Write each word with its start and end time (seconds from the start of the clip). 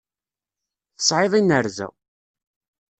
Tesεiḍ 0.97 1.33
inerza. 1.39 1.87